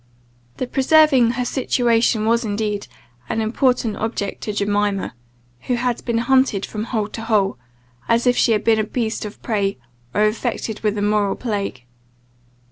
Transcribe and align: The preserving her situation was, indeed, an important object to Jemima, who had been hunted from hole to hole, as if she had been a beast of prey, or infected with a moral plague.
The 0.57 0.65
preserving 0.65 1.33
her 1.33 1.45
situation 1.45 2.25
was, 2.25 2.43
indeed, 2.43 2.87
an 3.29 3.39
important 3.39 3.97
object 3.97 4.41
to 4.41 4.51
Jemima, 4.51 5.13
who 5.67 5.75
had 5.75 6.03
been 6.05 6.17
hunted 6.17 6.65
from 6.65 6.85
hole 6.85 7.07
to 7.09 7.21
hole, 7.21 7.59
as 8.09 8.25
if 8.25 8.35
she 8.35 8.53
had 8.53 8.63
been 8.63 8.79
a 8.79 8.83
beast 8.83 9.25
of 9.25 9.39
prey, 9.43 9.77
or 10.15 10.23
infected 10.23 10.79
with 10.79 10.97
a 10.97 11.03
moral 11.03 11.35
plague. 11.35 11.83